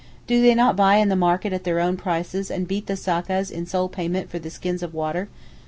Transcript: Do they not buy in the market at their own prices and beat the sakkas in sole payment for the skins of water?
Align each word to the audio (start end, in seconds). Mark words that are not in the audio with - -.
Do 0.25 0.41
they 0.41 0.55
not 0.55 0.75
buy 0.75 0.95
in 0.95 1.09
the 1.09 1.15
market 1.15 1.53
at 1.53 1.63
their 1.63 1.79
own 1.79 1.95
prices 1.95 2.49
and 2.49 2.67
beat 2.67 2.87
the 2.87 2.97
sakkas 2.97 3.51
in 3.51 3.67
sole 3.67 3.87
payment 3.87 4.31
for 4.31 4.39
the 4.39 4.49
skins 4.49 4.81
of 4.81 4.95
water? 4.95 5.29